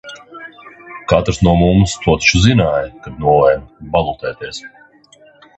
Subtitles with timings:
[1.11, 4.65] Katrs no mums to taču zināja, kad nolēma balotēties.